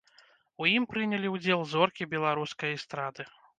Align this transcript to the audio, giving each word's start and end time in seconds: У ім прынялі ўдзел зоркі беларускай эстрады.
У 0.63 0.69
ім 0.77 0.87
прынялі 0.93 1.27
ўдзел 1.35 1.61
зоркі 1.75 2.09
беларускай 2.17 2.77
эстрады. 2.81 3.31